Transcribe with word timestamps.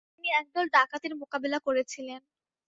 তিনি 0.11 0.29
একদল 0.33 0.65
ডাকাত 0.75 1.01
এর 1.05 1.13
মোকাবেলা 1.21 1.57
করেছিলেন। 1.67 2.21